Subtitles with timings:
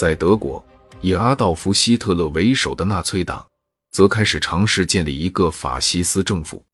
[0.00, 0.64] 在德国，
[1.02, 3.46] 以阿道夫·希特勒为首的纳粹党
[3.90, 6.64] 则开始尝试建立一个法西斯政府。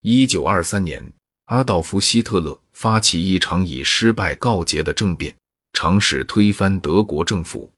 [0.00, 1.00] 一九二三年，
[1.44, 5.32] 阿道夫·希特勒发起一场以失败告捷的政变，
[5.74, 7.70] 尝试推翻德国政府。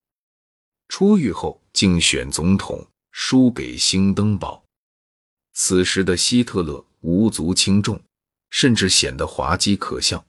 [0.88, 4.64] 出狱后，竞选总统，输给兴登堡。
[5.52, 8.00] 此时的希特勒无足轻重，
[8.48, 10.24] 甚至显得滑稽可笑。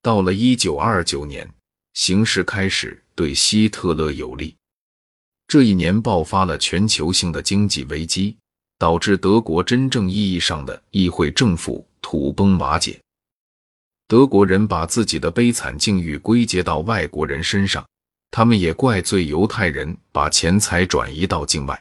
[0.00, 1.52] 到了一九二九年，
[1.94, 4.54] 形势开始对希特勒有利。
[5.46, 8.36] 这一年爆发了全球性的经济危机。
[8.78, 12.98] 导致德国真正意义上的议会政府土崩瓦解。
[14.08, 17.86] 德国人把自己的悲惨境遇归结到外国人身上，
[18.32, 21.80] 他们也怪罪犹太人把钱财转移到境外。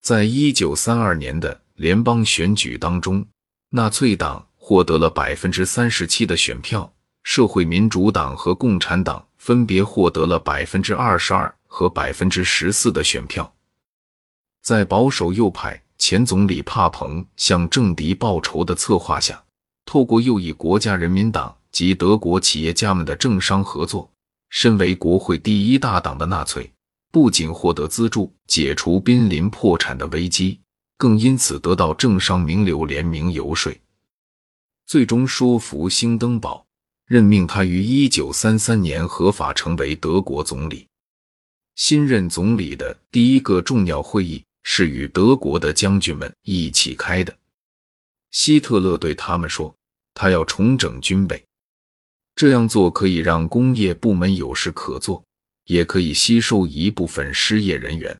[0.00, 3.26] 在一九三二年的联邦选举当中，
[3.70, 13.52] 纳粹党获得了百分之三十七的选票，社会民主党和共产党分别获得了百分之二十二和百分之十四的选票。
[14.62, 19.42] 在保守右派前总理帕彭向政敌报仇的策划下，
[19.84, 24.10] 透过右翼国家人民党及德国企业家们的政商合作，
[24.48, 26.70] 身为国会第一大党的纳粹
[27.10, 30.60] 不仅获得资助，解除濒临破产的危机，
[30.96, 33.72] 更因此得到政商名流联名游说，
[34.86, 36.66] 最终说服兴登堡
[37.10, 40.86] 任命他于一九三三年合法成为德国总理。
[41.74, 44.44] 新任总理的第一个重要会议。
[44.62, 47.34] 是与德国的将军们一起开的。
[48.30, 49.74] 希特勒对他们说
[50.12, 51.42] ：“他要重整军备，
[52.36, 55.24] 这样做可以让工业部门有事可做，
[55.64, 58.14] 也可以吸收一部分失业人员。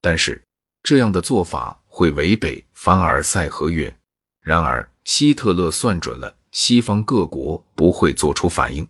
[0.00, 0.42] 但是
[0.82, 3.94] 这样的做法会违背凡尔赛合约。
[4.40, 8.86] 然而，希特勒算准了西方各国不会做出反应。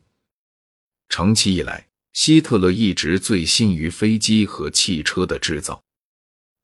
[1.09, 5.83] 长期以来，希特勒一直醉心于飞机和汽车的制造。”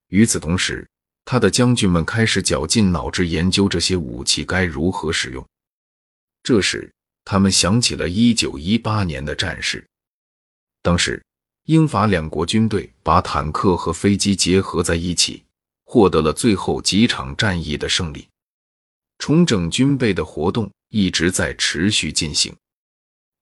[0.08, 0.88] 与此同时，
[1.24, 5.46] 他的将军们开始绞尽脑汁研究这些武器该如何使用。
[6.42, 6.90] 这时，
[7.24, 9.86] 他们想起了1918年的战事。
[10.80, 11.22] 当时，
[11.64, 15.44] 英法两国军队把坦克和飞机结合在一起，
[15.84, 18.26] 获得了最后几场战役的胜利。
[19.18, 22.54] 重整军备的活动一直在持续进行。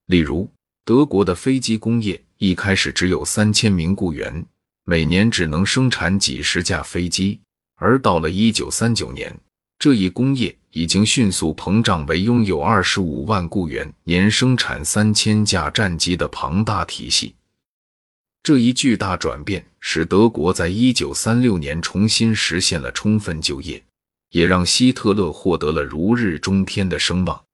[0.07, 0.51] 例如，
[0.85, 4.47] 德国的飞机工业一开始只有三千名雇员。
[4.89, 7.41] 每年只能生产几十架飞机，
[7.75, 9.37] 而到了一九三九年，
[9.81, 17.35] 这一工业已经迅速膨胀为拥有二十五万雇员、年生产三千架战机的庞大体系。
[18.45, 23.83] 这一巨大转变使德国在一九三六年重新实现了充分就业，
[24.31, 27.45] 也让希特勒获得了如日中天的声望。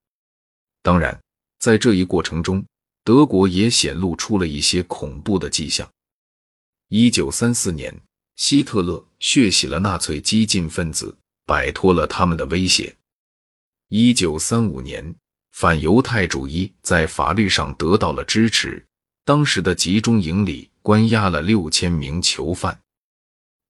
[0.81, 1.19] 当然，
[1.59, 2.65] 在这一过程中，
[3.03, 5.89] 德国也显露出了一些恐怖的迹象。
[6.89, 7.93] 一九三四年，
[8.35, 12.95] 希特勒血洗了纳粹激进分子，摆脱了他们的威胁。
[13.89, 15.15] 一九三五年，
[15.51, 18.85] 反犹太主义在法律上得到了支持，
[19.23, 22.79] 当时的集中营里关押了六千名囚犯。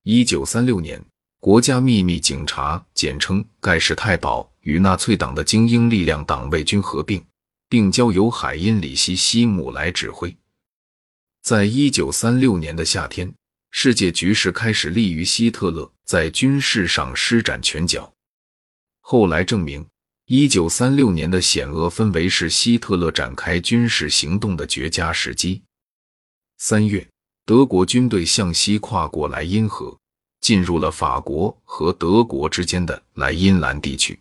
[0.03, 1.03] 一九三六年，
[1.43, 7.21] 国家秘密警察（简称盖世太保）与纳粹党的精英力量党卫军合并，
[7.67, 10.33] 并交由海因里希·希姆来指挥。
[11.41, 13.29] 在一九三六年的夏天，
[13.71, 18.13] 世界局势开始利于希特勒在军事上施展拳脚。
[19.01, 19.85] 后来证明，
[20.27, 25.61] 一九三六年的险恶氛围是希特勒展开军事行动的绝佳时机。
[26.57, 27.05] 三月，
[27.45, 29.99] 德国军队向西跨过莱茵河，
[30.43, 34.19] 进入了法国和德国之间的莱茵兰地区。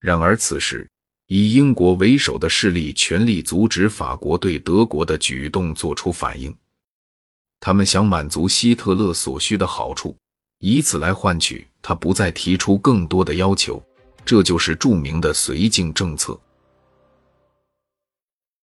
[0.00, 0.88] 然而，此时，
[1.26, 6.56] 以英国为首的势力全力阻止法国对德国的举动做出反应。
[7.60, 10.16] 他们想满足希特勒所需的好处，
[10.60, 13.82] 以此来换取他不再提出更多的要求。
[14.24, 16.38] 这就是著名的绥靖政策。